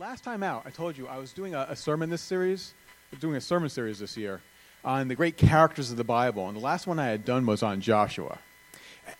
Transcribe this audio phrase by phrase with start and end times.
[0.00, 2.72] Last time out, I told you I was doing a, a sermon this series,
[3.18, 4.40] doing a sermon series this year
[4.82, 6.48] on the great characters of the Bible.
[6.48, 8.38] And the last one I had done was on Joshua.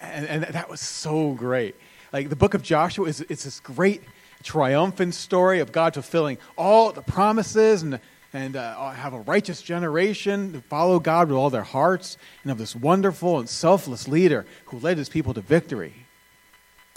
[0.00, 1.76] And, and that was so great.
[2.12, 4.02] Like, the book of Joshua is it's this great
[4.42, 8.00] triumphant story of God fulfilling all the promises and,
[8.32, 12.56] and uh, have a righteous generation who follow God with all their hearts and of
[12.56, 15.92] this wonderful and selfless leader who led his people to victory.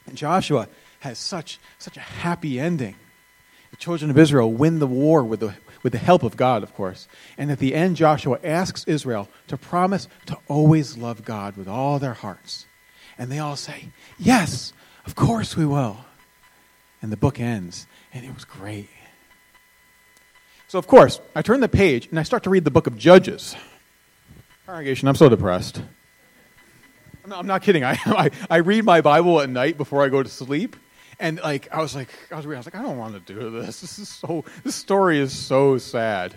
[0.08, 0.70] And Joshua
[1.02, 2.96] has such, such a happy ending
[3.74, 6.76] the children of Israel win the war with the, with the help of God, of
[6.76, 7.08] course.
[7.40, 11.98] And at the end, Joshua asks Israel to promise to always love God with all
[11.98, 12.68] their hearts.
[13.18, 14.74] And they all say, Yes,
[15.08, 16.06] of course we will.
[17.02, 18.90] And the book ends, and it was great.
[20.68, 22.96] So, of course, I turn the page and I start to read the book of
[22.96, 23.56] Judges.
[24.68, 25.82] Congregation, I'm so depressed.
[27.24, 27.84] I'm not, I'm not kidding.
[27.84, 30.76] I, I, I read my Bible at night before I go to sleep
[31.24, 33.50] and like I was like I was, I was like I don't want to do
[33.50, 33.80] this.
[33.80, 36.36] This is so this story is so sad.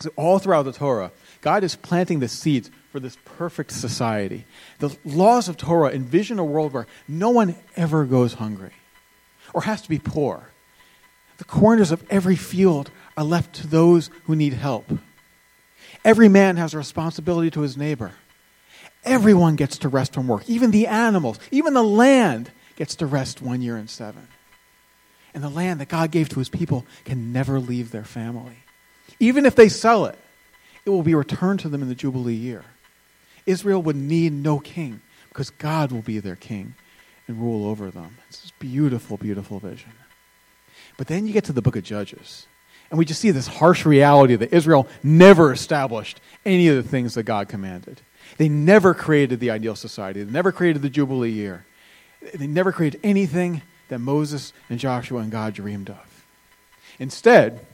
[0.00, 4.46] So all throughout the Torah, God is planting the seeds for this perfect society.
[4.80, 8.72] The laws of Torah envision a world where no one ever goes hungry
[9.54, 10.48] or has to be poor.
[11.38, 14.90] The corners of every field are left to those who need help.
[16.04, 18.10] Every man has a responsibility to his neighbor.
[19.04, 23.42] Everyone gets to rest from work, even the animals, even the land gets to rest
[23.42, 24.28] one year in seven.
[25.34, 28.56] And the land that God gave to his people can never leave their family.
[29.18, 30.18] Even if they sell it,
[30.84, 32.64] it will be returned to them in the Jubilee year.
[33.46, 36.74] Israel would need no king because God will be their king
[37.26, 38.18] and rule over them.
[38.28, 39.92] It's this beautiful, beautiful vision.
[40.96, 42.46] But then you get to the book of Judges,
[42.90, 47.14] and we just see this harsh reality that Israel never established any of the things
[47.14, 48.02] that God commanded.
[48.36, 51.64] They never created the ideal society, they never created the Jubilee year.
[52.34, 56.26] They never created anything that Moses and Joshua and God dreamed of.
[56.98, 57.66] Instead,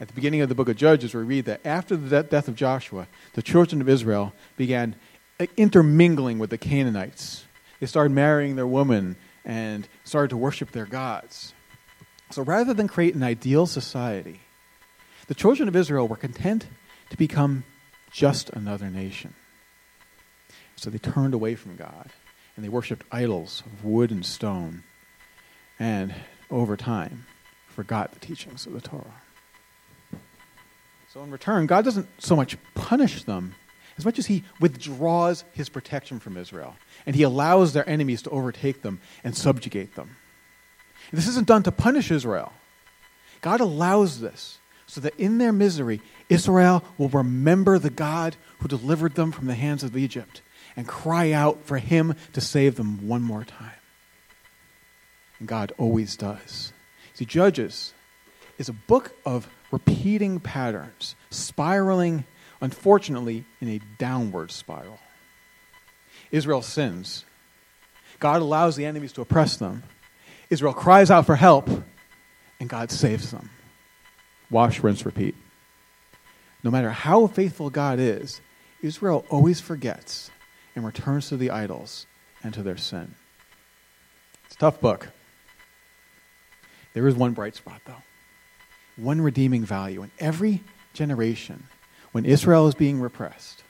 [0.00, 2.54] at the beginning of the book of Judges, we read that after the death of
[2.54, 4.96] Joshua, the children of Israel began
[5.38, 7.44] uh, intermingling with the Canaanites.
[7.80, 11.52] They started marrying their women and started to worship their gods.
[12.30, 14.40] So rather than create an ideal society,
[15.26, 16.66] the children of Israel were content
[17.10, 17.64] to become
[18.10, 19.34] just another nation.
[20.76, 22.10] So they turned away from God
[22.60, 24.82] and they worshipped idols of wood and stone,
[25.78, 26.14] and
[26.50, 27.24] over time
[27.68, 29.22] forgot the teachings of the Torah.
[31.10, 33.54] So, in return, God doesn't so much punish them
[33.96, 36.76] as much as He withdraws His protection from Israel,
[37.06, 40.16] and He allows their enemies to overtake them and subjugate them.
[41.12, 42.52] This isn't done to punish Israel.
[43.40, 49.14] God allows this so that in their misery, Israel will remember the God who delivered
[49.14, 50.42] them from the hands of Egypt
[50.76, 53.70] and cry out for Him to save them one more time.
[55.38, 56.72] And God always does.
[57.14, 57.92] See, Judges
[58.58, 62.24] is a book of repeating patterns, spiraling,
[62.60, 64.98] unfortunately, in a downward spiral.
[66.30, 67.24] Israel sins.
[68.18, 69.82] God allows the enemies to oppress them.
[70.50, 71.68] Israel cries out for help,
[72.58, 73.50] and God saves them.
[74.50, 75.34] Wash, rinse, repeat.
[76.62, 78.40] No matter how faithful God is,
[78.82, 80.30] Israel always forgets
[80.74, 82.06] and returns to the idols
[82.42, 83.14] and to their sin.
[84.46, 85.08] It's a tough book.
[86.92, 88.02] There is one bright spot, though.
[88.96, 90.02] One redeeming value.
[90.02, 91.64] In every generation,
[92.12, 93.62] when Israel is being repressed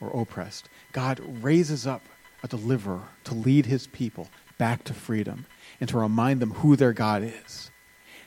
[0.00, 2.02] or oppressed, God raises up
[2.42, 4.28] a deliverer to lead his people
[4.58, 5.46] back to freedom
[5.80, 7.70] and to remind them who their God is.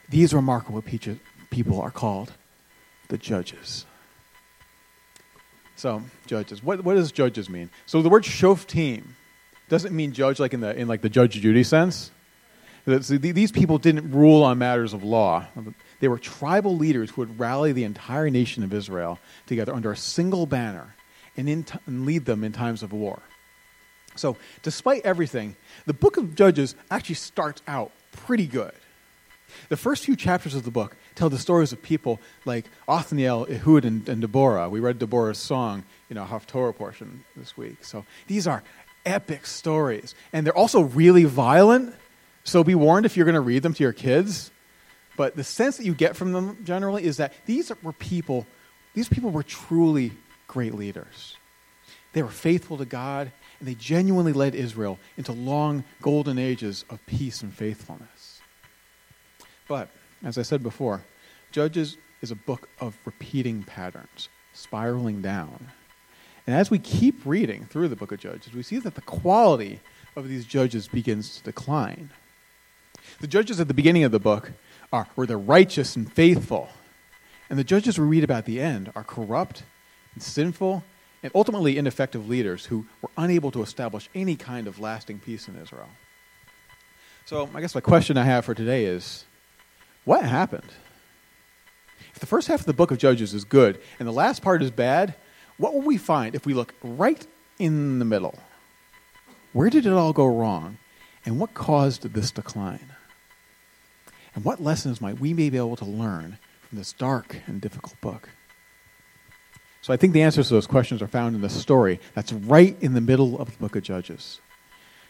[0.07, 2.33] These remarkable people are called
[3.09, 3.85] the judges.
[5.79, 6.61] So, judges.
[6.61, 7.69] What, what does judges mean?
[7.85, 9.05] So the word shoftim
[9.69, 12.11] doesn't mean judge like in the, in like the Judge Judy sense.
[12.85, 15.47] These people didn't rule on matters of law.
[16.01, 19.95] They were tribal leaders who would rally the entire nation of Israel together under a
[19.95, 20.95] single banner
[21.37, 23.21] and, t- and lead them in times of war.
[24.15, 28.73] So, despite everything, the book of Judges actually starts out pretty good.
[29.69, 33.85] The first few chapters of the book tell the stories of people like Othniel, Ehud,
[33.85, 34.67] and, and Deborah.
[34.67, 37.83] We read Deborah's song, in know, Haftorah portion this week.
[37.83, 38.63] So these are
[39.05, 40.15] epic stories.
[40.33, 41.95] And they're also really violent.
[42.43, 44.51] So be warned if you're going to read them to your kids.
[45.15, 48.47] But the sense that you get from them generally is that these were people,
[48.95, 50.13] these people were truly
[50.47, 51.35] great leaders.
[52.13, 57.05] They were faithful to God, and they genuinely led Israel into long golden ages of
[57.05, 58.18] peace and faithfulness.
[59.69, 59.87] But
[60.25, 61.05] as I said before,
[61.51, 65.69] Judges is a book of repeating patterns, spiraling down.
[66.45, 69.79] And as we keep reading through the book of Judges, we see that the quality
[70.15, 72.09] of these judges begins to decline.
[73.21, 74.51] The judges at the beginning of the book
[74.91, 76.69] are were the righteous and faithful.
[77.49, 79.63] And the judges we read about at the end are corrupt
[80.13, 80.83] and sinful
[81.21, 85.55] and ultimately ineffective leaders who were unable to establish any kind of lasting peace in
[85.61, 85.89] Israel.
[87.25, 89.25] So, I guess my question I have for today is
[90.09, 90.71] what happened?
[92.15, 94.63] If the first half of the book of Judges is good and the last part
[94.63, 95.13] is bad,
[95.57, 97.27] what will we find if we look right
[97.59, 98.33] in the middle?
[99.53, 100.79] Where did it all go wrong?
[101.27, 102.87] And what caused this decline?
[104.33, 108.29] And what lessons might we be able to learn from this dark and difficult book?
[109.83, 112.75] So I think the answers to those questions are found in the story that's right
[112.81, 114.41] in the middle of the book of Judges.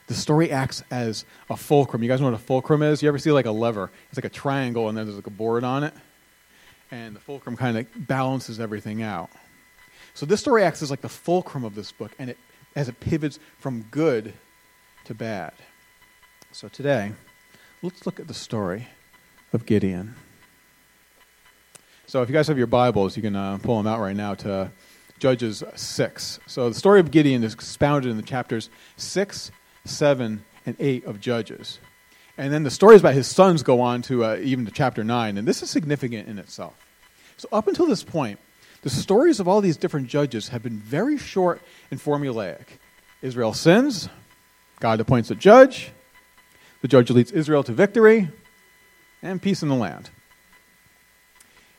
[0.09, 2.01] The story acts as a fulcrum.
[2.01, 3.03] You guys know what a fulcrum is?
[3.03, 3.91] You ever see like a lever?
[4.09, 5.93] It's like a triangle and then there's like a board on it.
[6.89, 9.29] And the fulcrum kind of balances everything out.
[10.15, 12.37] So this story acts as like the fulcrum of this book and it
[12.75, 14.33] as it pivots from good
[15.05, 15.53] to bad.
[16.53, 17.11] So today,
[17.83, 18.87] let's look at the story
[19.53, 20.15] of Gideon.
[22.07, 24.33] So if you guys have your Bibles, you can uh, pull them out right now
[24.33, 24.71] to
[25.19, 26.39] Judges 6.
[26.47, 29.51] So the story of Gideon is expounded in the chapters 6,
[29.85, 31.79] 7, and 8 of Judges.
[32.37, 35.37] And then the stories about his sons go on to uh, even to chapter 9,
[35.37, 36.73] and this is significant in itself.
[37.37, 38.39] So up until this point,
[38.81, 41.61] the stories of all these different judges have been very short
[41.91, 42.65] and formulaic.
[43.21, 44.07] Israel sins,
[44.79, 45.91] God appoints a judge,
[46.81, 48.29] the judge leads Israel to victory,
[49.21, 50.09] and peace in the land.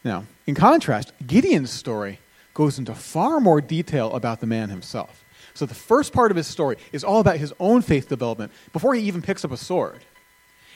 [0.04, 2.18] Now, in contrast, Gideon's story
[2.52, 5.24] goes into far more detail about the man himself.
[5.60, 8.94] So the first part of his story is all about his own faith development before
[8.94, 10.02] he even picks up a sword.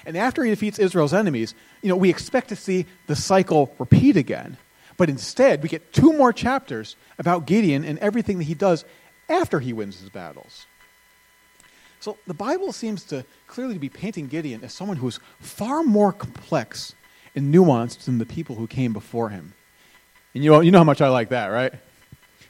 [0.04, 4.19] And after he defeats Israel's enemies, you know, we expect to see the cycle repeat
[4.19, 4.58] again.
[4.98, 8.84] But instead, we get two more chapters about Gideon and everything that he does
[9.26, 10.66] after he wins his battles.
[12.00, 16.12] So the Bible seems to clearly be painting Gideon as someone who is far more
[16.12, 16.94] complex
[17.34, 19.54] and nuanced than the people who came before him.
[20.34, 21.72] And you know, you know how much I like that, right?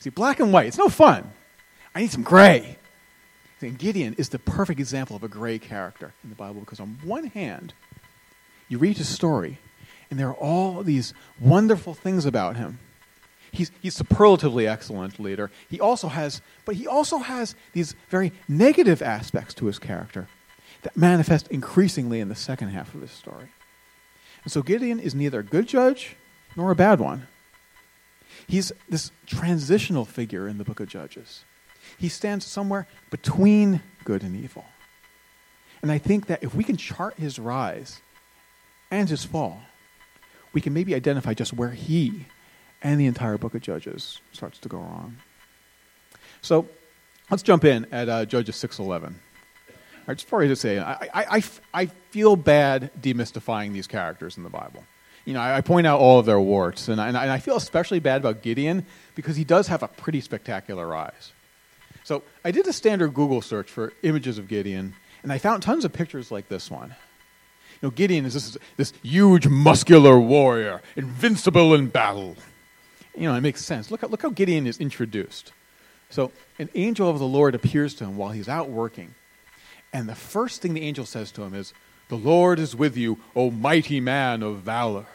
[0.01, 1.31] See, black and white, it's no fun.
[1.95, 2.79] I need some gray.
[3.61, 6.99] And Gideon is the perfect example of a gray character in the Bible because, on
[7.03, 7.73] one hand,
[8.69, 9.59] you read his story,
[10.11, 12.79] and there are all these wonderful things about him.
[13.53, 15.51] He's, he's superlatively excellent leader.
[15.71, 20.29] He also has, but he also has these very negative aspects to his character
[20.83, 23.49] that manifest increasingly in the second half of his story.
[24.43, 26.17] And so Gideon is neither a good judge
[26.57, 27.29] nor a bad one.
[28.47, 31.45] He's this transitional figure in the book of Judges.
[31.99, 34.65] He stands somewhere between good and evil.
[35.83, 38.01] And I think that if we can chart his rise
[38.91, 39.61] and his fall,
[40.53, 42.27] we can maybe identify just where he
[42.83, 45.17] and the entire book of Judges starts to go wrong.
[46.43, 46.69] So
[47.31, 49.15] let's jump in at uh, Judges 6.11
[50.07, 51.43] right, just before I just say, I, I, I,
[51.73, 54.85] I feel bad demystifying these characters in the Bible.
[55.25, 57.57] You know, I, I point out all of their warts, and I, and I feel
[57.57, 61.33] especially bad about Gideon because he does have a pretty spectacular rise.
[62.05, 65.85] So I did a standard Google search for images of Gideon, and I found tons
[65.85, 66.91] of pictures like this one.
[67.81, 72.37] You know, Gideon is this, this huge, muscular warrior, invincible in battle.
[73.17, 73.91] You know, it makes sense.
[73.91, 75.53] Look, look how Gideon is introduced.
[76.11, 79.15] So, an angel of the Lord appears to him while he's out working.
[79.93, 81.73] And the first thing the angel says to him is,
[82.09, 85.07] The Lord is with you, O mighty man of valor.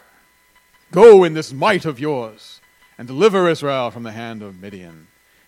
[0.91, 2.61] Go in this might of yours
[2.97, 5.07] and deliver Israel from the hand of Midian.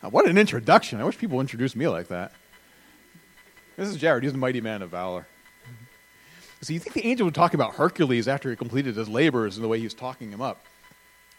[0.10, 1.00] What an introduction.
[1.00, 2.34] I wish people would introduce me like that.
[3.78, 4.24] This is Jared.
[4.24, 5.28] He's the mighty man of valor.
[6.62, 9.64] So you think the angel would talk about Hercules after he completed his labors and
[9.64, 10.66] the way he was talking him up.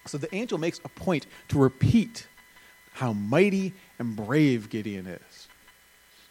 [0.07, 2.27] So the angel makes a point to repeat
[2.93, 5.49] how mighty and brave Gideon is.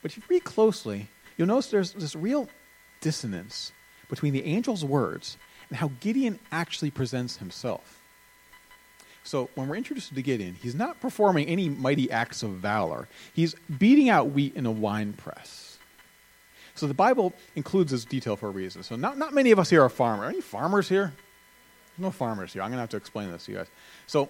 [0.02, 1.08] But if you read closely,
[1.38, 2.50] you'll notice there's this real
[3.00, 3.72] dissonance
[4.10, 5.38] between the angel's words
[5.70, 8.01] and how Gideon actually presents himself.
[9.24, 13.08] So when we're introduced to Gideon, he's not performing any mighty acts of valor.
[13.34, 15.78] He's beating out wheat in a wine press.
[16.74, 18.82] So the Bible includes this detail for a reason.
[18.84, 20.26] So not, not many of us here are farmers.
[20.26, 21.14] Are any farmers here?
[21.98, 22.62] There's No farmers here.
[22.62, 23.68] I'm going to have to explain this to you guys.
[24.08, 24.30] So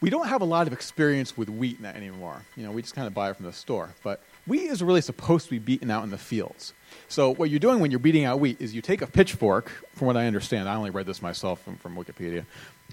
[0.00, 2.42] we don't have a lot of experience with wheat anymore.
[2.56, 3.94] You know, we just kind of buy it from the store.
[4.02, 6.72] But wheat is really supposed to be beaten out in the fields.
[7.08, 10.06] So what you're doing when you're beating out wheat is you take a pitchfork, from
[10.06, 12.44] what I understand, I only read this myself from, from Wikipedia,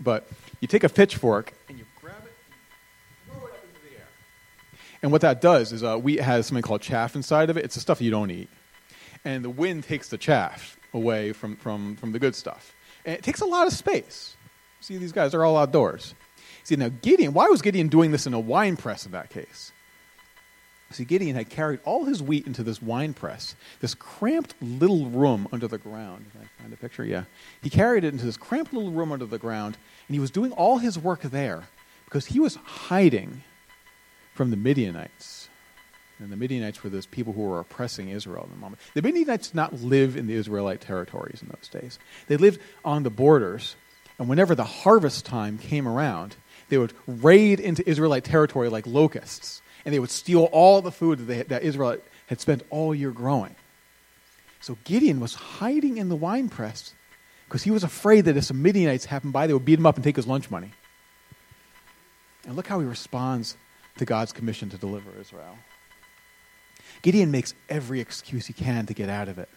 [0.02, 0.28] but
[0.60, 2.32] you take a pitchfork and you grab it
[3.28, 4.08] and throw it up into the air.
[5.02, 7.66] And what that does is uh, wheat has something called chaff inside of it.
[7.66, 8.50] It's the stuff you don't eat.
[9.26, 12.74] And the wind takes the chaff away from, from, from the good stuff.
[13.06, 14.36] And it takes a lot of space.
[14.82, 16.14] See, these guys are all outdoors.
[16.64, 19.72] See, now Gideon, why was Gideon doing this in a wine press in that case?
[20.92, 25.48] See, Gideon had carried all his wheat into this wine press, this cramped little room
[25.52, 26.26] under the ground.
[26.32, 27.06] Can I find a picture?
[27.06, 27.26] Yeah.
[27.62, 29.78] He carried it into this cramped little room under the ground,
[30.08, 31.68] and he was doing all his work there
[32.06, 33.44] because he was hiding
[34.34, 35.50] from the Midianites.
[36.18, 38.82] And the Midianites were those people who were oppressing Israel at the moment.
[38.96, 42.00] The Midianites did not live in the Israelite territories in those days.
[42.28, 43.76] They lived on the borders,
[44.18, 46.36] and whenever the harvest time came around,
[46.70, 51.20] they would raid into Israelite territory like locusts and they would steal all the food
[51.20, 53.56] that, they, that Israel had spent all year growing.
[54.62, 56.94] So Gideon was hiding in the wine press
[57.46, 59.96] because he was afraid that if some Midianites happened by, they would beat him up
[59.96, 60.72] and take his lunch money.
[62.46, 63.58] And look how he responds
[63.98, 65.58] to God's commission to deliver Israel.
[67.02, 69.50] Gideon makes every excuse he can to get out of it.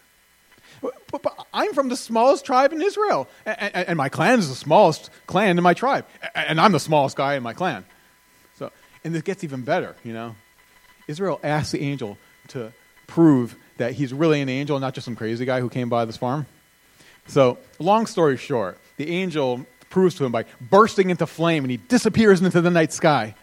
[0.81, 4.49] But, but I'm from the smallest tribe in Israel, and, and, and, my clan is
[4.49, 7.85] the smallest clan in my tribe, and I'm the smallest guy in my clan.
[9.03, 10.35] And this gets even better, you know.
[11.07, 12.17] Israel asks the angel
[12.49, 12.71] to
[13.07, 16.17] prove that he's really an angel, not just some crazy guy who came by this
[16.17, 16.45] farm.
[17.27, 21.77] So, long story short, the angel proves to him by bursting into flame and he
[21.77, 23.35] disappears into the night sky.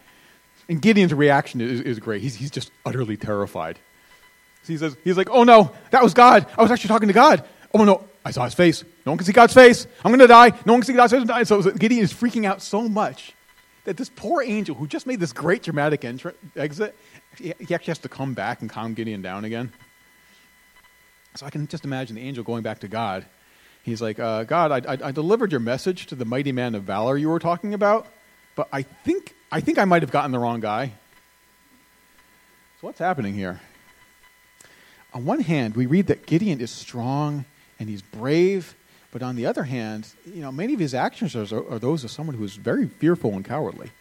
[0.67, 2.21] And Gideon's reaction is, is great.
[2.21, 3.77] He's, he's just utterly terrified.
[4.63, 6.45] So he says, he's like, oh no, that was God.
[6.57, 7.43] I was actually talking to God.
[7.73, 8.83] Oh no, I saw his face.
[9.05, 9.87] No one can see God's face.
[10.03, 10.49] I'm going to die.
[10.65, 11.21] No one can see God's face.
[11.21, 11.43] I'm gonna die.
[11.43, 13.33] So Gideon is freaking out so much
[13.85, 16.95] that this poor angel who just made this great dramatic entry, exit,
[17.37, 19.71] he, he actually has to come back and calm Gideon down again.
[21.35, 23.25] So I can just imagine the angel going back to God.
[23.83, 26.83] He's like, uh, God, I, I, I, delivered your message to the mighty man of
[26.83, 28.05] valor you were talking about,
[28.55, 30.93] but I think I think I might have gotten the wrong guy.
[32.79, 33.59] So what's happening here?
[35.13, 37.45] On one hand, we read that Gideon is strong
[37.79, 38.75] and he's brave
[39.11, 42.11] but on the other hand, you know, many of his actions are, are those of
[42.11, 43.91] someone who is very fearful and cowardly.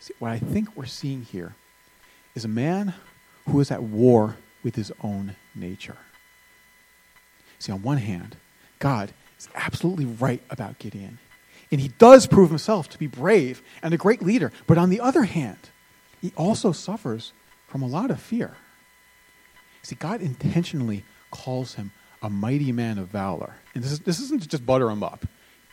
[0.00, 1.54] See, what I think we're seeing here
[2.34, 2.94] is a man
[3.48, 5.96] who is at war with his own nature.
[7.58, 8.36] See, on one hand,
[8.78, 11.18] God is absolutely right about Gideon.
[11.70, 14.52] And he does prove himself to be brave and a great leader.
[14.66, 15.70] But on the other hand,
[16.20, 17.32] he also suffers
[17.66, 18.56] from a lot of fear.
[19.82, 23.54] See, God intentionally calls him a mighty man of valor.
[23.74, 25.26] And this, is, this isn't just butter him up.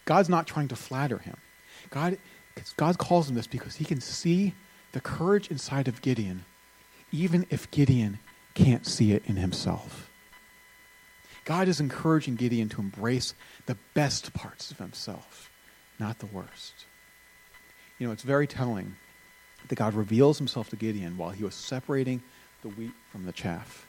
[0.05, 1.37] God's not trying to flatter him.
[1.89, 2.17] God,
[2.77, 4.53] God calls him this because he can see
[4.91, 6.45] the courage inside of Gideon,
[7.11, 8.19] even if Gideon
[8.53, 10.09] can't see it in himself.
[11.43, 13.35] God is encouraging Gideon to embrace
[13.65, 15.51] the best parts of himself,
[15.99, 16.85] not the worst.
[17.99, 18.95] You know, it's very telling
[19.67, 22.23] that God reveals himself to Gideon while he was separating
[22.61, 23.87] the wheat from the chaff.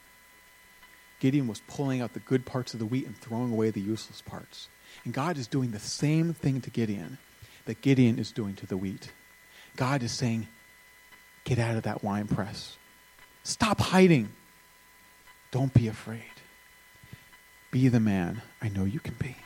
[1.21, 4.23] Gideon was pulling out the good parts of the wheat and throwing away the useless
[4.23, 4.69] parts.
[5.05, 7.19] And God is doing the same thing to Gideon
[7.65, 9.13] that Gideon is doing to the wheat.
[9.77, 10.49] God is saying,
[11.45, 12.77] Get out of that wine press.
[13.45, 14.31] Stop hiding.
[15.53, 16.23] Don't be afraid.
[17.71, 19.37] Be the man I know you can be.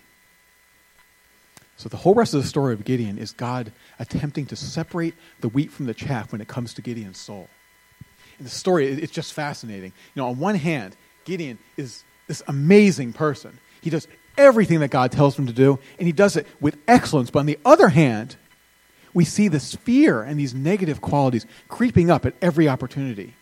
[1.76, 5.48] So, the whole rest of the story of Gideon is God attempting to separate the
[5.48, 7.48] wheat from the chaff when it comes to Gideon's soul.
[8.38, 9.92] And the story, it's just fascinating.
[10.14, 13.58] You know, on one hand, Gideon is this amazing person.
[13.80, 14.06] He does
[14.38, 17.30] everything that God tells him to do, and he does it with excellence.
[17.30, 18.36] But on the other hand,
[19.12, 23.34] we see this fear and these negative qualities creeping up at every opportunity.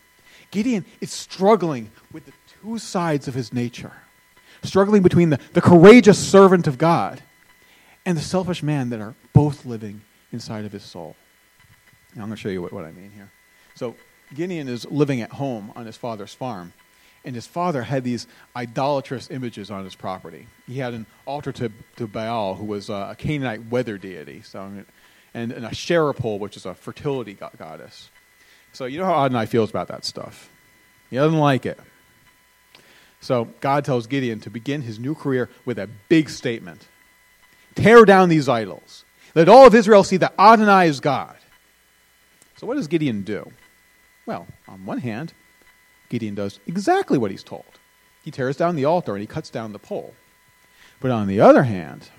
[0.51, 3.93] Gideon is struggling with the two sides of his nature,
[4.63, 7.21] struggling between the, the courageous servant of God
[8.05, 11.15] and the selfish man that are both living inside of his soul.
[12.15, 13.31] Now, I'm going to show you what, what I mean here.
[13.75, 13.95] So,
[14.33, 16.73] Gideon is living at home on his father's farm
[17.25, 20.47] and his father had these idolatrous images on his property.
[20.67, 24.61] He had an altar to, to Baal, who was uh, a Canaanite weather deity, so,
[24.63, 24.85] and,
[25.33, 28.09] and a Asherah pole, which is a fertility goddess.
[28.73, 30.49] So you know how Adonai feels about that stuff.
[31.09, 31.79] He doesn't like it.
[33.21, 36.87] So God tells Gideon to begin his new career with a big statement
[37.75, 39.05] Tear down these idols.
[39.35, 41.37] Let all of Israel see that Adonai is God.
[42.57, 43.51] So what does Gideon do?
[44.25, 45.33] Well, on one hand,
[46.09, 47.65] Gideon does exactly what he's told.
[48.23, 50.13] He tears down the altar and he cuts down the pole.
[50.99, 52.09] But on the other hand,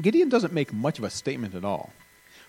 [0.00, 1.92] Gideon doesn't make much of a statement at all.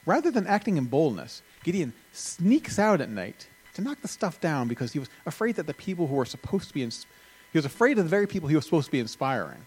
[0.06, 4.68] Rather than acting in boldness, Gideon sneaks out at night to knock the stuff down
[4.68, 7.06] because he was afraid that the people who were supposed to be, ins-
[7.52, 9.66] he was afraid of the very people he was supposed to be inspiring.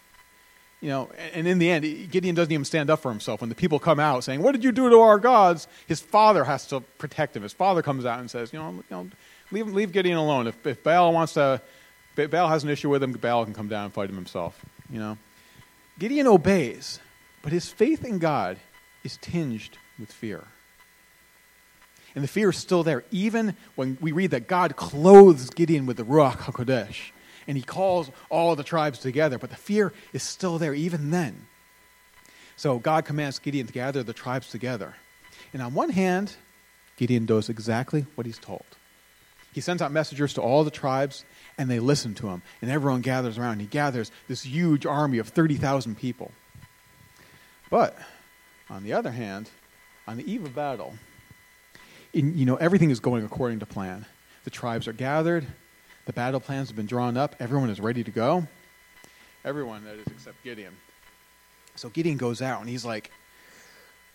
[0.81, 3.41] You know, and in the end, Gideon doesn't even stand up for himself.
[3.41, 5.67] When the people come out saying, What did you do to our gods?
[5.89, 7.43] His father has to protect him.
[7.43, 9.11] His father comes out and says, You know, you know
[9.51, 10.47] leave, leave Gideon alone.
[10.47, 11.61] If, if Baal wants to,
[12.17, 14.65] if Baal has an issue with him, Baal can come down and fight him himself.
[14.91, 15.19] You know,
[15.99, 17.01] Gideon obeys,
[17.43, 18.59] but his faith in God
[19.05, 20.45] is tinged with fear.
[22.15, 25.97] And the fear is still there, even when we read that God clothes Gideon with
[25.97, 27.13] the Ruach HaKodesh
[27.49, 29.39] and he calls all the tribes together.
[29.39, 31.47] But the fear is still there even then.
[32.57, 34.97] So God commands Gideon to gather the tribes together.
[35.53, 36.37] And on one hand,
[36.97, 38.65] Gideon does exactly what he's told.
[39.53, 41.25] He sends out messengers to all the tribes,
[41.57, 42.43] and they listen to him.
[42.63, 43.61] And everyone gathers around.
[43.61, 46.33] He gathers this huge army of 30,000 people.
[47.71, 47.97] But
[48.71, 49.51] on the other hand,
[50.07, 50.95] on the eve of battle,
[52.13, 54.07] in, you know, everything is going according to plan.
[54.45, 55.47] The tribes are gathered,
[56.07, 58.47] the battle plans have been drawn up, everyone is ready to go.
[59.45, 60.75] Everyone, that is, except Gideon.
[61.75, 63.11] So Gideon goes out and he's like,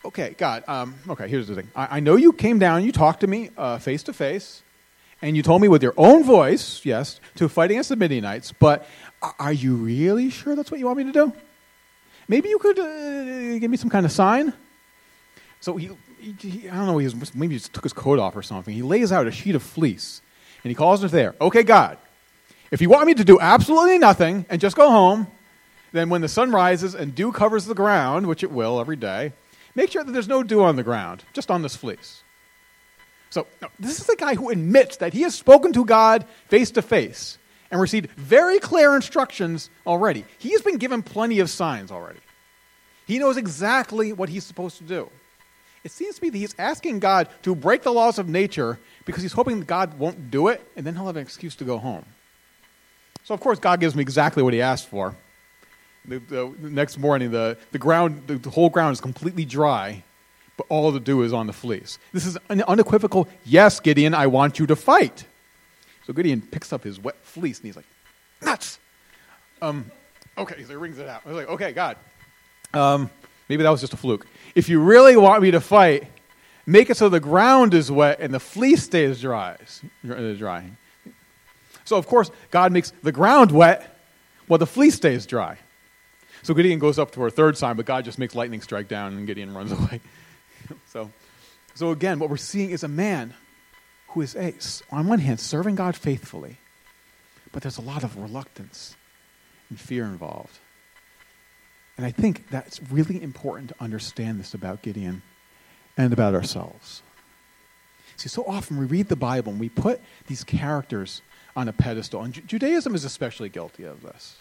[0.04, 1.70] okay, God, um, okay, here's the thing.
[1.74, 3.50] I, I, know you came down, you talked to me
[3.80, 4.63] face to face,
[5.24, 8.86] and you told me with your own voice, yes, to fight against the Midianites, but
[9.38, 11.32] are you really sure that's what you want me to do?
[12.28, 14.52] Maybe you could uh, give me some kind of sign?
[15.60, 15.90] So he,
[16.20, 18.74] he, I don't know, he was, maybe he just took his coat off or something.
[18.74, 20.20] He lays out a sheet of fleece
[20.62, 21.34] and he calls us there.
[21.40, 21.96] Okay, God,
[22.70, 25.26] if you want me to do absolutely nothing and just go home,
[25.92, 29.32] then when the sun rises and dew covers the ground, which it will every day,
[29.74, 32.23] make sure that there's no dew on the ground, just on this fleece.
[33.34, 33.48] So,
[33.80, 37.36] this is the guy who admits that he has spoken to God face to face
[37.68, 40.24] and received very clear instructions already.
[40.38, 42.20] He has been given plenty of signs already.
[43.08, 45.10] He knows exactly what he's supposed to do.
[45.82, 49.22] It seems to me that he's asking God to break the laws of nature because
[49.22, 52.04] he's hoping God won't do it, and then he'll have an excuse to go home.
[53.24, 55.16] So, of course, God gives me exactly what he asked for.
[56.04, 60.04] The, the, the next morning, the, the, ground, the, the whole ground is completely dry,
[60.56, 61.98] but all the dew is on the fleece.
[62.12, 65.24] This is an unequivocal, yes, Gideon, I want you to fight.
[66.06, 67.86] So Gideon picks up his wet fleece and he's like,
[68.42, 68.78] nuts.
[69.62, 69.90] Um,
[70.36, 71.22] okay, so he wrings it out.
[71.24, 71.96] I was like, okay, God,
[72.72, 73.10] um,
[73.48, 74.26] maybe that was just a fluke.
[74.54, 76.04] If you really want me to fight,
[76.66, 79.56] make it so the ground is wet and the fleece stays dry.
[80.04, 80.70] dry.
[81.84, 83.98] So, of course, God makes the ground wet
[84.46, 85.58] while the fleece stays dry.
[86.42, 89.16] So Gideon goes up for a third sign, but God just makes lightning strike down
[89.16, 90.00] and Gideon runs away.
[90.86, 91.10] so,
[91.74, 93.34] so, again, what we're seeing is a man
[94.08, 94.54] who is, a,
[94.90, 96.58] on one hand, serving God faithfully,
[97.52, 98.96] but there's a lot of reluctance
[99.68, 100.58] and fear involved.
[101.96, 105.22] And I think that's really important to understand this about Gideon
[105.96, 107.02] and about ourselves.
[108.16, 111.22] See, so often we read the Bible and we put these characters
[111.56, 114.36] on a pedestal, and Judaism is especially guilty of this.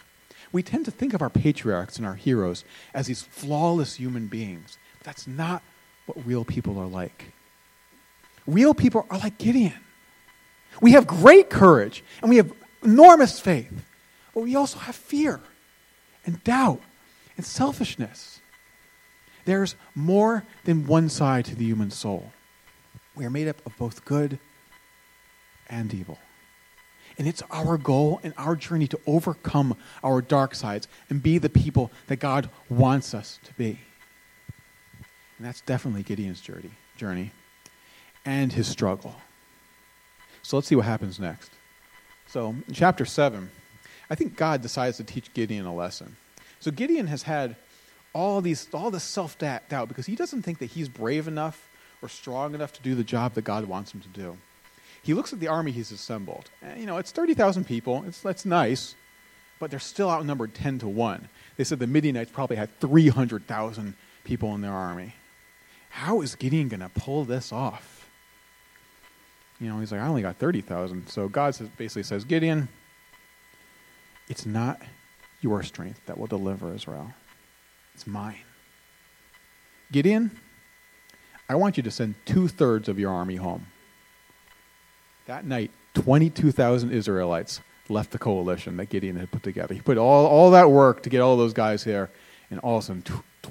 [0.52, 4.78] We tend to think of our patriarchs and our heroes as these flawless human beings,
[4.98, 5.64] but that's not
[6.06, 7.34] what real people are like.
[8.46, 9.74] Real people are like Gideon.
[10.82, 12.52] We have great courage and we have
[12.84, 13.86] enormous faith,
[14.34, 15.40] but we also have fear
[16.26, 16.82] and doubt
[17.38, 18.42] and selfishness.
[19.46, 22.32] There's more than one side to the human soul.
[23.16, 24.40] We are made up of both good
[25.70, 26.20] and evil.
[27.18, 31.50] And it's our goal and our journey to overcome our dark sides and be the
[31.50, 33.80] people that God wants us to be.
[35.38, 37.32] And that's definitely Gideon's journey, journey
[38.26, 39.16] and his struggle.
[40.42, 41.52] So let's see what happens next.
[42.28, 43.50] So, in chapter 7,
[44.10, 46.16] I think God decides to teach Gideon a lesson.
[46.60, 47.56] So Gideon has had
[48.14, 51.70] all these all this self doubt because he doesn't think that he's brave enough
[52.02, 54.38] or strong enough to do the job that God wants him to do.
[55.02, 56.50] He looks at the army he's assembled.
[56.62, 58.04] And, you know, it's 30,000 people.
[58.08, 58.96] It's, that's nice,
[59.60, 61.28] but they're still outnumbered 10 to 1.
[61.58, 65.16] They said the Midianites probably had 300,000 people in their army.
[65.94, 68.10] How is Gideon going to pull this off?
[69.60, 71.08] You know, he's like, I only got 30,000.
[71.08, 72.68] So God says, basically says, Gideon,
[74.28, 74.82] it's not
[75.42, 77.14] your strength that will deliver Israel.
[77.94, 78.42] It's mine.
[79.92, 80.32] Gideon,
[81.48, 83.68] I want you to send two thirds of your army home.
[85.28, 89.76] That night, 22,000 Israelites left the coalition that Gideon had put together.
[89.76, 92.10] He put all, all that work to get all those guys here,
[92.50, 93.04] and all of a sudden,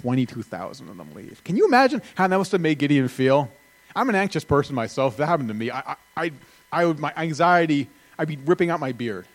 [0.03, 1.43] 22,000 of them leave.
[1.45, 3.51] Can you imagine how that must have made Gideon feel?
[3.95, 5.15] I'm an anxious person myself.
[5.15, 6.33] If that happened to me, I, I,
[6.73, 7.89] I, would, my anxiety,
[8.19, 9.27] I'd be ripping out my beard.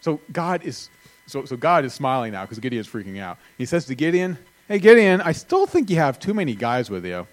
[0.00, 0.88] So God is
[1.26, 3.38] so, so God is smiling now because Gideon's freaking out.
[3.58, 7.04] He says to Gideon, Hey, Gideon, I still think you have too many guys with
[7.04, 7.26] you.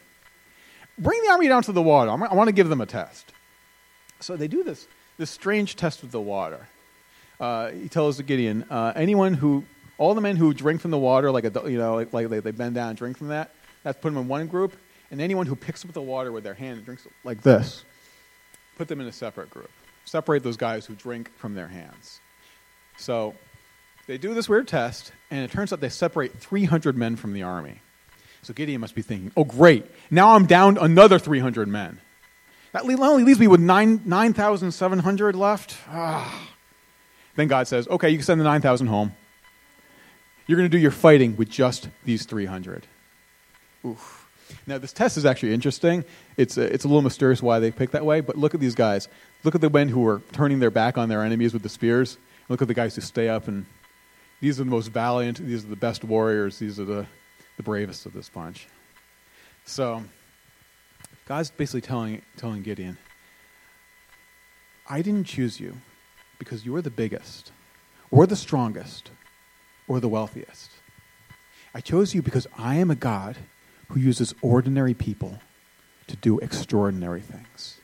[0.98, 2.12] Bring the army down to the water.
[2.12, 3.32] I want to give them a test.
[4.20, 6.68] So they do this, this strange test with the water.
[7.40, 9.64] Uh, he tells Gideon, uh, anyone who,
[10.00, 12.40] all the men who drink from the water, like, a, you know, like, like they,
[12.40, 14.76] they bend down and drink from that, that's put them in one group.
[15.12, 17.84] And anyone who picks up the water with their hand and drinks like this,
[18.78, 19.70] put them in a separate group.
[20.06, 22.20] Separate those guys who drink from their hands.
[22.98, 23.36] So
[24.08, 27.44] they do this weird test, and it turns out they separate 300 men from the
[27.44, 27.82] army.
[28.42, 32.00] So Gideon must be thinking, oh, great, now I'm down another 300 men.
[32.72, 35.76] That only leaves me with 9,700 9, left.
[35.90, 36.50] Ah.
[37.36, 39.14] Then God says, okay, you can send the 9,000 home.
[40.50, 42.88] You're going to do your fighting with just these 300.
[43.86, 44.28] Oof.
[44.66, 46.04] Now, this test is actually interesting.
[46.38, 48.74] It's a, it's a little mysterious why they picked that way, but look at these
[48.74, 49.08] guys.
[49.44, 52.18] Look at the men who are turning their back on their enemies with the spears.
[52.48, 53.68] Look at the guys who stay up, and
[54.42, 55.38] these are the most valiant.
[55.38, 56.58] These are the best warriors.
[56.58, 57.06] These are the,
[57.58, 58.68] the bravest of this bunch.
[59.66, 60.04] So,
[61.28, 62.98] God's basically telling, telling Gideon,
[64.90, 65.78] I didn't choose you
[66.40, 67.52] because you are the biggest,
[68.10, 69.12] or the strongest,
[69.90, 70.70] or the wealthiest.
[71.74, 73.36] I chose you because I am a God
[73.90, 75.40] who uses ordinary people
[76.08, 77.80] to do extraordinary things.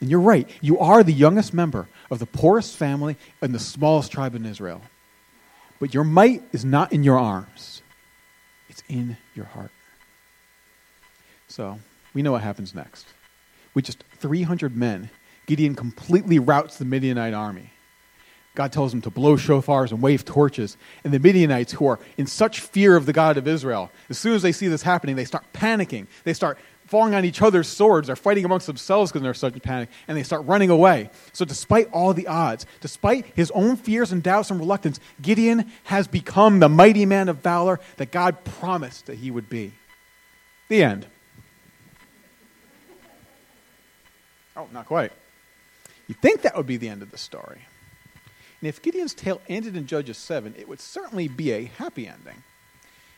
[0.00, 4.10] And you're right, you are the youngest member of the poorest family and the smallest
[4.10, 4.80] tribe in Israel.
[5.78, 7.82] But your might is not in your arms,
[8.68, 9.70] it's in your heart.
[11.48, 11.78] So,
[12.14, 13.06] we know what happens next.
[13.74, 15.10] With just 300 men,
[15.46, 17.72] Gideon completely routs the Midianite army.
[18.54, 20.76] God tells them to blow shofars and wave torches.
[21.04, 24.34] And the Midianites, who are in such fear of the God of Israel, as soon
[24.34, 26.06] as they see this happening, they start panicking.
[26.24, 28.08] They start falling on each other's swords.
[28.08, 31.08] They're fighting amongst themselves because they're such panic, and they start running away.
[31.32, 36.06] So, despite all the odds, despite his own fears and doubts and reluctance, Gideon has
[36.06, 39.72] become the mighty man of valor that God promised that he would be.
[40.68, 41.06] The end.
[44.54, 45.12] Oh, not quite.
[46.08, 47.62] You think that would be the end of the story.
[48.62, 52.44] And if Gideon's tale ended in Judges 7, it would certainly be a happy ending.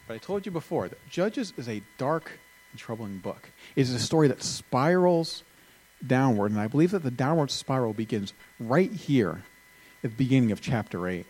[0.09, 2.33] But I told you before that Judges is a dark
[2.73, 3.51] and troubling book.
[3.77, 5.45] It is a story that spirals
[6.07, 9.43] downward, and I believe that the downward spiral begins right here
[10.03, 11.27] at the beginning of chapter 8.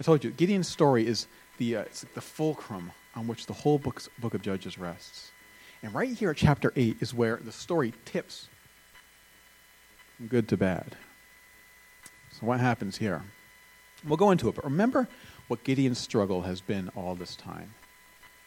[0.00, 1.26] I told you, Gideon's story is
[1.58, 5.32] the, uh, it's like the fulcrum on which the whole book, book of Judges rests.
[5.82, 8.48] And right here at chapter 8 is where the story tips
[10.16, 10.96] from good to bad.
[12.40, 13.22] So, what happens here?
[14.04, 15.08] We'll go into it, but remember
[15.46, 17.74] what Gideon's struggle has been all this time.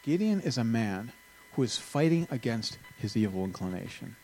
[0.04, 1.13] Gideon is a man
[1.54, 4.17] who is fighting against his evil inclination.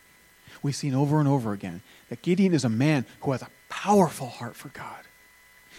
[0.62, 4.28] We've seen over and over again that Gideon is a man who has a powerful
[4.28, 5.04] heart for God.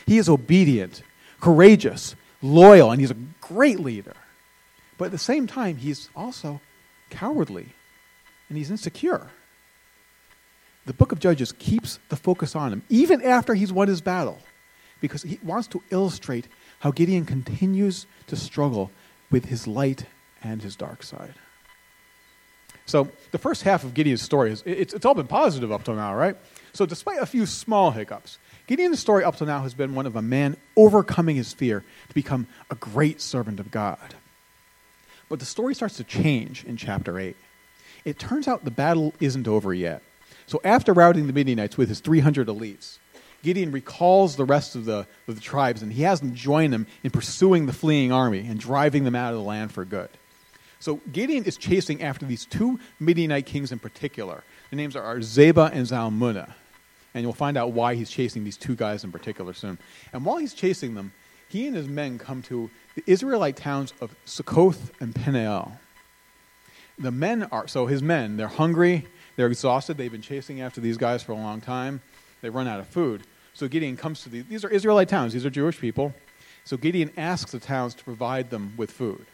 [0.05, 1.03] He is obedient,
[1.39, 4.15] courageous, loyal, and he's a great leader.
[4.97, 6.59] But at the same time, he's also
[7.09, 7.69] cowardly
[8.49, 9.29] and he's insecure
[10.85, 14.39] the book of Judges keeps the focus on him, even after he's won his battle,
[15.01, 16.47] because he wants to illustrate
[16.79, 18.91] how Gideon continues to struggle
[19.31, 20.05] with his light
[20.43, 21.33] and his dark side.
[22.85, 25.95] So, the first half of Gideon's story, is, it's, it's all been positive up till
[25.95, 26.37] now, right?
[26.73, 30.15] So, despite a few small hiccups, Gideon's story up till now has been one of
[30.15, 34.15] a man overcoming his fear to become a great servant of God.
[35.29, 37.35] But the story starts to change in chapter 8.
[38.05, 40.03] It turns out the battle isn't over yet.
[40.47, 42.99] So after routing the Midianites with his 300 elites,
[43.43, 46.87] Gideon recalls the rest of the, of the tribes and he has them join him
[47.03, 50.09] in pursuing the fleeing army and driving them out of the land for good.
[50.79, 54.43] So Gideon is chasing after these two Midianite kings in particular.
[54.69, 56.53] Their names are Zebah and Zalmunna.
[57.13, 59.77] And you'll find out why he's chasing these two guys in particular soon.
[60.11, 61.13] And while he's chasing them,
[61.47, 65.79] he and his men come to the Israelite towns of Succoth and Peniel.
[66.97, 69.97] The men are, so his men, they're hungry, they're exhausted.
[69.97, 72.01] They've been chasing after these guys for a long time.
[72.41, 73.23] They run out of food.
[73.53, 74.45] So Gideon comes to these.
[74.45, 75.33] These are Israelite towns.
[75.33, 76.13] These are Jewish people.
[76.63, 79.25] So Gideon asks the towns to provide them with food.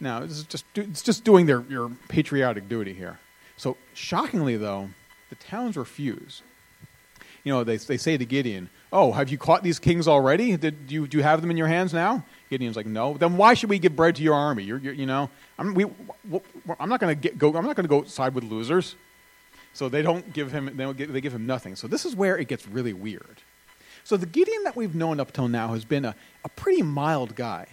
[0.00, 3.18] Now, this is just, it's just doing their your patriotic duty here.
[3.56, 4.90] So, shockingly, though,
[5.30, 6.42] the towns refuse.
[7.44, 10.56] You know, they, they say to Gideon, Oh, have you caught these kings already?
[10.56, 12.24] Did you, do you have them in your hands now?
[12.54, 13.16] Gideon's like, No.
[13.16, 14.62] Then why should we give bread to your army?
[14.62, 15.86] You're, you're you know, I'm, we,
[16.78, 17.48] I'm not going to go.
[17.48, 18.94] I'm not going to go side with losers.
[19.72, 20.66] So they don't give him.
[20.66, 21.74] They, don't give, they give him nothing.
[21.74, 23.42] So this is where it gets really weird.
[24.04, 26.14] So the Gideon that we've known up till now has been a,
[26.44, 27.66] a pretty mild guy.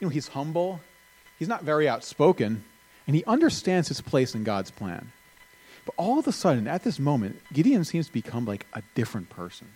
[0.00, 0.80] You know, he's humble.
[1.38, 2.64] He's not very outspoken,
[3.06, 5.12] and he understands his place in God's plan.
[5.84, 9.28] But all of a sudden, at this moment, Gideon seems to become like a different
[9.28, 9.68] person.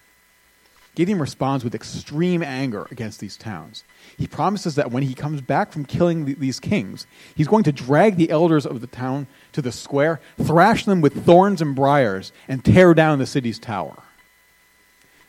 [0.97, 3.85] Gideon responds with extreme anger against these towns.
[4.17, 7.73] He promises that when he comes back from killing the, these kings, he's going to
[7.73, 12.33] drag the elders of the town to the square, thrash them with thorns and briars,
[12.49, 14.03] and tear down the city's tower.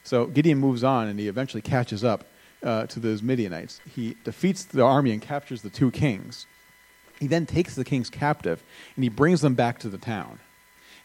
[0.05, 2.23] So Gideon moves on and he eventually catches up
[2.63, 3.81] uh, to those Midianites.
[3.93, 6.47] He defeats the army and captures the two kings.
[7.19, 8.63] He then takes the kings captive
[8.95, 10.39] and he brings them back to the town.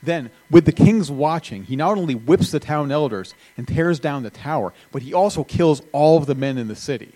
[0.03, 4.25] Then, with the kings watching, he not only whips the town elders and tears down
[4.25, 7.13] the tower, but he also kills all of the men in the city.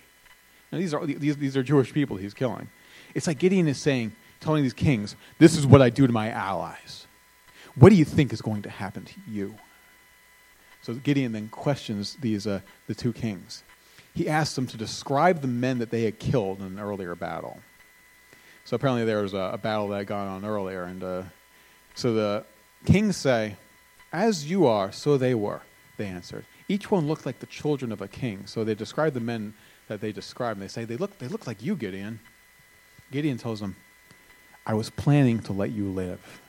[0.70, 2.68] Now, these are, these, these are Jewish people he's killing.
[3.14, 6.30] It's like Gideon is saying, telling these kings, This is what I do to my
[6.30, 7.06] allies.
[7.74, 9.54] What do you think is going to happen to you?
[10.82, 13.64] So Gideon then questions these, uh, the two kings.
[14.14, 17.58] He asks them to describe the men that they had killed in an earlier battle.
[18.64, 21.22] So apparently there was a, a battle that had gone on earlier, and uh,
[21.94, 22.44] so the
[22.86, 23.56] kings say,
[24.12, 25.62] As you are, so they were,
[25.96, 26.44] they answered.
[26.68, 28.46] Each one looked like the children of a king.
[28.46, 29.54] So they describe the men
[29.88, 32.20] that they describe, and they say, They look, they look like you, Gideon.
[33.10, 33.76] Gideon tells them,
[34.66, 36.40] I was planning to let you live,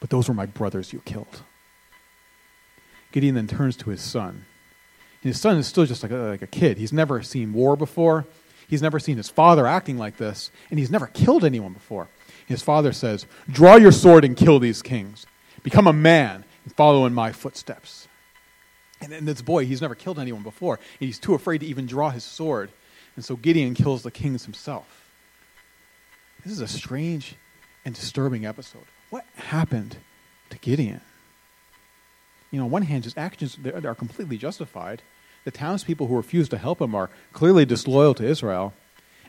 [0.00, 1.42] but those were my brothers you killed.
[3.12, 4.46] Gideon then turns to his son.
[5.22, 6.78] And his son is still just like a, like a kid.
[6.78, 8.24] He's never seen war before.
[8.66, 12.08] He's never seen his father acting like this, and he's never killed anyone before.
[12.46, 15.26] His father says, Draw your sword and kill these kings.
[15.62, 18.08] Become a man and follow in my footsteps.
[19.00, 21.86] And then this boy, he's never killed anyone before, and he's too afraid to even
[21.86, 22.70] draw his sword.
[23.16, 25.10] And so Gideon kills the kings himself.
[26.44, 27.34] This is a strange
[27.84, 28.84] and disturbing episode.
[29.10, 29.96] What happened
[30.50, 31.00] to Gideon?
[32.50, 35.02] You know, on one hand, his actions are completely justified.
[35.44, 38.72] The townspeople who refuse to help him are clearly disloyal to Israel.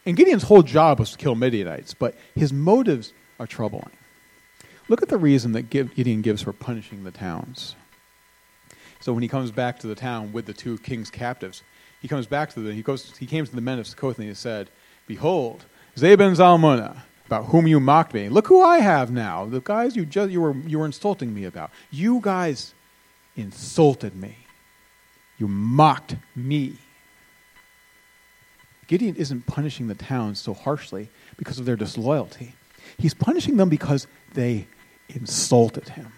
[0.06, 3.92] And Gideon's whole job was to kill Midianites, but his motives are troubling.
[4.90, 7.76] Look at the reason that Gideon gives for punishing the towns.
[9.00, 11.64] So when he comes back to the town with the two king's captives,
[12.02, 12.74] he comes back to them.
[12.74, 13.18] He goes.
[13.18, 14.70] He came to the men of Succoth and he said,
[15.08, 18.28] "Behold, Zebin Zalmunna, about whom you mocked me.
[18.28, 19.46] Look who I have now.
[19.46, 21.72] The guys you just you were you were insulting me about.
[21.92, 22.74] You guys
[23.38, 24.38] insulted me.
[25.38, 26.76] You mocked me."
[28.88, 32.54] Gideon isn't punishing the towns so harshly because of their disloyalty.
[32.98, 34.68] He's punishing them because they
[35.10, 36.12] insulted him.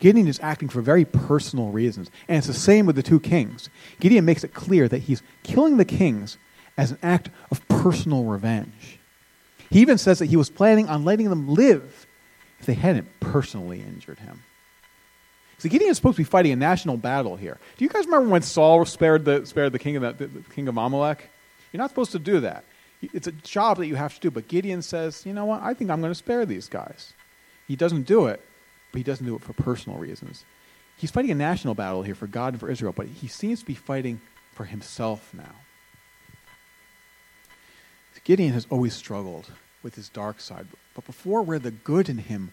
[0.00, 2.10] Gideon is acting for very personal reasons.
[2.28, 3.68] And it's the same with the two kings.
[4.00, 6.36] Gideon makes it clear that he's killing the kings
[6.76, 8.98] as an act of personal revenge.
[9.70, 12.06] He even says that he was planning on letting them live
[12.60, 14.42] if they hadn't personally injured him.
[15.58, 17.58] So Gideon is supposed to be fighting a national battle here.
[17.76, 20.68] Do you guys remember when Saul spared the, spared the king of the, the king
[20.68, 21.30] of Amalek?
[21.72, 22.64] You're not supposed to do that.
[23.02, 24.30] It's a job that you have to do.
[24.30, 25.62] But Gideon says, you know what?
[25.62, 27.12] I think I'm going to spare these guys.
[27.68, 28.40] He doesn't do it,
[28.92, 30.44] but he doesn't do it for personal reasons.
[30.96, 33.66] He's fighting a national battle here for God and for Israel, but he seems to
[33.66, 34.20] be fighting
[34.52, 35.54] for himself now.
[38.24, 39.50] Gideon has always struggled
[39.82, 42.52] with his dark side, but before where the good in him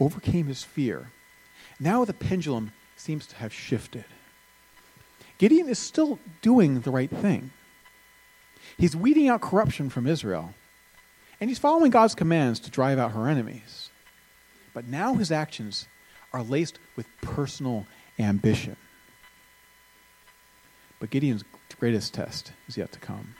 [0.00, 1.10] overcame his fear,
[1.80, 4.04] now the pendulum seems to have shifted.
[5.38, 7.50] Gideon is still doing the right thing.
[8.76, 10.54] He's weeding out corruption from Israel,
[11.40, 13.88] and he's following God's commands to drive out her enemies.
[14.74, 15.88] But now his actions
[16.32, 17.86] are laced with personal
[18.18, 18.76] ambition.
[21.00, 21.44] But Gideon's
[21.78, 23.34] greatest test is yet to come.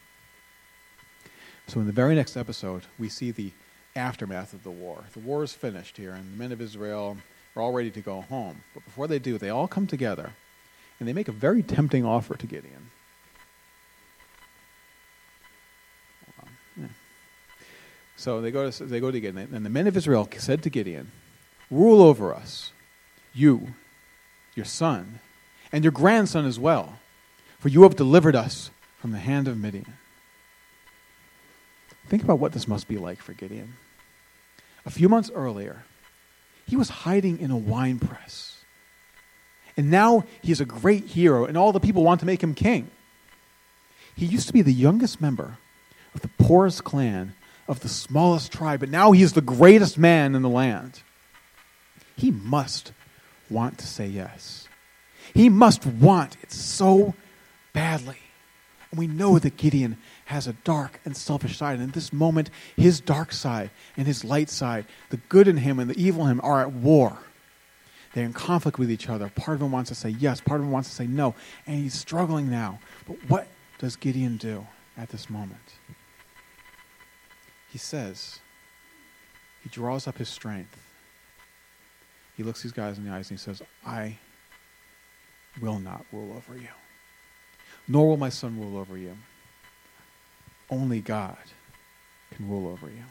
[1.66, 3.52] So, in the very next episode, we see the
[3.94, 5.04] aftermath of the war.
[5.12, 7.18] The war is finished here, and the men of Israel
[7.54, 8.62] are all ready to go home.
[8.74, 10.32] But before they do, they all come together
[10.98, 12.90] and they make a very tempting offer to Gideon.
[18.16, 20.68] So they go to they go to Gideon, and the men of Israel said to
[20.68, 21.10] Gideon,
[21.70, 22.70] "Rule over us,
[23.32, 23.74] you,
[24.54, 25.20] your son,
[25.72, 26.98] and your grandson as well,
[27.58, 29.96] for you have delivered us from the hand of Midian."
[32.08, 33.76] Think about what this must be like for Gideon.
[34.84, 35.84] A few months earlier,
[36.70, 38.62] he was hiding in a wine press.
[39.76, 42.54] And now he is a great hero, and all the people want to make him
[42.54, 42.88] king.
[44.14, 45.58] He used to be the youngest member
[46.14, 47.34] of the poorest clan
[47.66, 51.02] of the smallest tribe, but now he is the greatest man in the land.
[52.16, 52.92] He must
[53.50, 54.68] want to say yes.
[55.34, 57.14] He must want it so
[57.72, 58.18] badly.
[58.92, 59.96] And we know that Gideon
[60.30, 61.74] has a dark and selfish side.
[61.74, 65.78] And in this moment, his dark side and his light side, the good in him
[65.78, 67.18] and the evil in him, are at war.
[68.14, 69.28] They're in conflict with each other.
[69.28, 71.34] Part of him wants to say yes, part of him wants to say no.
[71.66, 72.78] And he's struggling now.
[73.06, 74.66] But what does Gideon do
[74.96, 75.74] at this moment?
[77.70, 78.38] He says,
[79.62, 80.76] he draws up his strength.
[82.36, 84.16] He looks these guys in the eyes and he says, I
[85.60, 86.68] will not rule over you,
[87.88, 89.16] nor will my son rule over you.
[90.70, 91.36] Only God
[92.30, 93.04] can rule over you.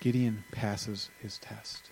[0.00, 1.90] Gideon passes his test.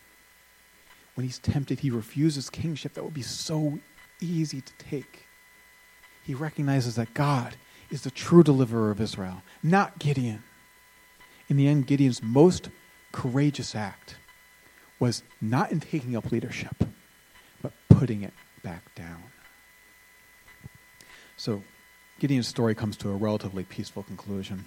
[1.14, 3.78] When he's tempted, he refuses kingship that would be so
[4.20, 5.26] easy to take.
[6.22, 7.56] He recognizes that God
[7.90, 10.42] is the true deliverer of Israel, not Gideon.
[11.48, 12.68] In the end, Gideon's most
[13.12, 14.16] courageous act
[14.98, 16.76] was not in taking up leadership,
[17.62, 19.22] but putting it back down.
[21.36, 21.62] So,
[22.18, 24.64] Gideon's story comes to a relatively peaceful conclusion.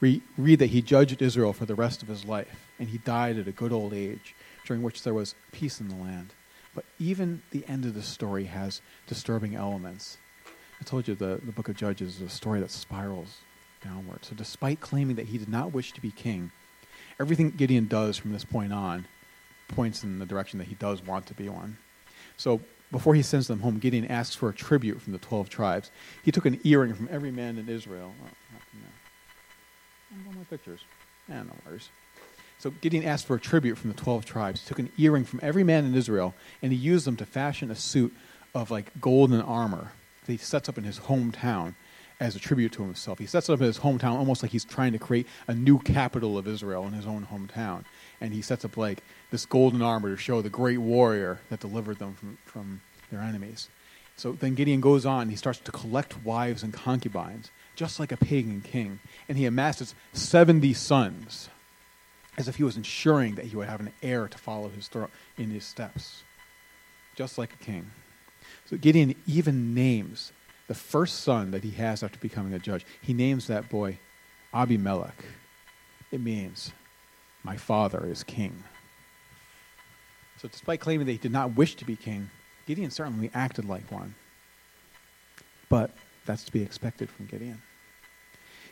[0.00, 3.38] we read that he judged Israel for the rest of his life, and he died
[3.38, 4.34] at a good old age,
[4.66, 6.34] during which there was peace in the land.
[6.74, 10.18] But even the end of the story has disturbing elements.
[10.78, 13.38] I told you the, the book of Judges is a story that spirals
[13.82, 14.24] downward.
[14.26, 16.52] So, despite claiming that he did not wish to be king,
[17.18, 19.06] everything Gideon does from this point on
[19.68, 21.78] points in the direction that he does want to be one.
[22.36, 22.60] So,
[22.90, 25.90] before he sends them home, Gideon asks for a tribute from the 12 tribes.
[26.24, 28.12] He took an earring from every man in Israel.
[28.22, 28.28] Oh.
[30.24, 30.80] One more pictures.
[31.28, 31.88] Yeah, no worries.
[32.58, 34.62] So Gideon asked for a tribute from the 12 tribes.
[34.62, 37.70] He took an earring from every man in Israel, and he used them to fashion
[37.70, 38.14] a suit
[38.54, 39.92] of like golden armor
[40.26, 41.74] that he sets up in his hometown
[42.20, 43.18] as a tribute to himself.
[43.18, 46.36] He sets up in his hometown almost like he's trying to create a new capital
[46.36, 47.84] of Israel in his own hometown.
[48.20, 51.98] And he sets up like this golden armor to show the great warrior that delivered
[51.98, 52.80] them from, from
[53.10, 53.70] their enemies.
[54.16, 58.18] So then Gideon goes on, he starts to collect wives and concubines, just like a
[58.18, 59.00] pagan king.
[59.26, 61.48] And he amasses 70 sons,
[62.36, 65.08] as if he was ensuring that he would have an heir to follow his throne
[65.38, 66.22] in his steps,
[67.16, 67.90] just like a king.
[68.68, 70.32] So Gideon even names
[70.70, 73.98] the first son that he has after becoming a judge, he names that boy
[74.54, 75.24] Abimelech.
[76.12, 76.70] It means,
[77.42, 78.62] my father is king.
[80.40, 82.30] So, despite claiming that he did not wish to be king,
[82.68, 84.14] Gideon certainly acted like one.
[85.68, 85.90] But
[86.24, 87.60] that's to be expected from Gideon.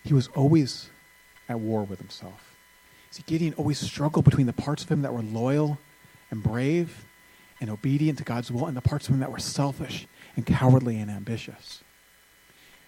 [0.05, 0.91] He was always
[1.49, 2.55] at war with himself.
[3.11, 5.79] See, Gideon always struggled between the parts of him that were loyal
[6.31, 7.05] and brave
[7.61, 10.07] and obedient to God's will and the parts of him that were selfish
[10.37, 11.83] and cowardly and ambitious.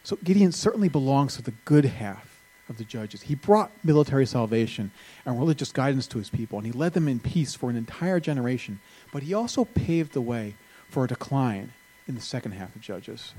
[0.03, 3.23] So Gideon certainly belongs to the good half of the judges.
[3.23, 4.93] He brought military salvation
[5.27, 8.21] and religious guidance to his people, and he led them in peace for an entire
[8.21, 8.81] generation.
[9.13, 10.55] But he also paved the way
[10.89, 11.73] for a decline
[12.07, 13.35] in the second half of Judges.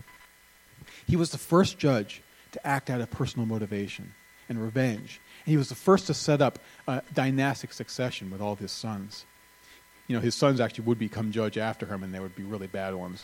[1.08, 2.21] He was the first judge
[2.52, 4.13] to act out of personal motivation
[4.50, 5.21] and revenge.
[5.45, 8.71] And he was the first to set up a dynastic succession with all of his
[8.71, 9.26] sons.
[10.08, 12.67] You know, his sons actually would become judge after him, and they would be really
[12.67, 13.24] bad ones.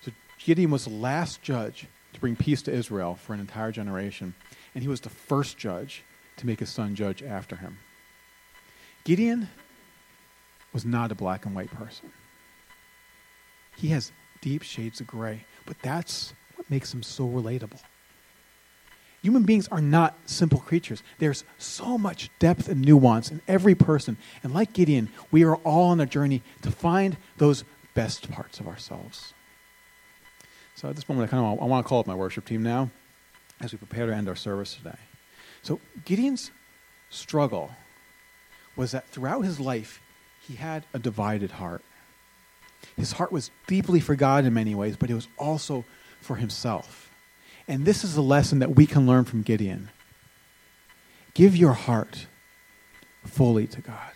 [0.00, 4.34] So Gideon was the last judge to bring peace to Israel for an entire generation.
[4.74, 6.02] And he was the first judge
[6.38, 7.78] to make his son judge after him.
[9.04, 9.48] Gideon
[10.72, 12.10] was not a black and white person.
[13.76, 17.80] He has deep shades of gray, but that's what makes him so relatable.
[19.22, 21.02] Human beings are not simple creatures.
[21.18, 24.16] There's so much depth and nuance in every person.
[24.42, 28.68] And like Gideon, we are all on a journey to find those best parts of
[28.68, 29.34] ourselves.
[30.76, 32.62] So at this moment, I kind of I want to call up my worship team
[32.62, 32.90] now
[33.60, 34.98] as we prepare to end our service today.
[35.62, 36.50] So Gideon's
[37.08, 37.70] struggle
[38.76, 40.00] was that throughout his life,
[40.46, 41.82] he had a divided heart.
[42.96, 45.84] His heart was deeply for God in many ways, but it was also
[46.20, 47.10] for himself.
[47.66, 49.88] And this is a lesson that we can learn from Gideon.
[51.32, 52.26] Give your heart
[53.24, 54.12] fully to God.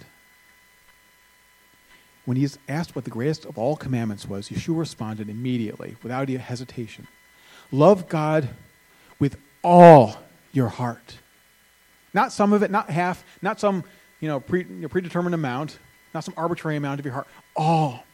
[2.27, 6.29] When he he's asked what the greatest of all commandments was, Yeshua responded immediately, without
[6.29, 7.07] any hesitation
[7.73, 8.49] Love God
[9.19, 10.17] with all
[10.53, 11.19] your heart.
[12.13, 13.85] Not some of it, not half, not some
[14.21, 15.79] you know, pre, you know, predetermined amount,
[16.13, 17.29] not some arbitrary amount of your heart.
[17.57, 18.05] All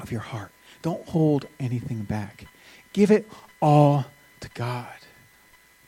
[0.00, 0.52] of your heart.
[0.82, 2.44] Don't hold anything back.
[2.92, 3.28] Give it
[3.60, 4.06] all
[4.40, 4.86] to God.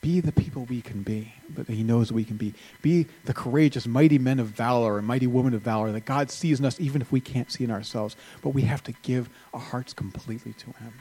[0.01, 2.55] Be the people we can be, that He knows we can be.
[2.81, 6.59] Be the courageous, mighty men of valor and mighty women of valor that God sees
[6.59, 8.17] in us, even if we can't see in ourselves.
[8.41, 10.95] But we have to give our hearts completely to Him.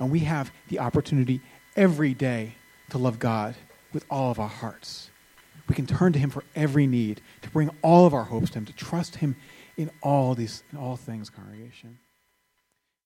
[0.00, 1.40] And we have the opportunity
[1.76, 2.56] every day
[2.90, 3.54] to love God
[3.92, 5.10] with all of our hearts.
[5.68, 8.58] We can turn to Him for every need, to bring all of our hopes to
[8.58, 9.36] Him, to trust Him
[9.76, 11.98] in all these, in all things, congregation.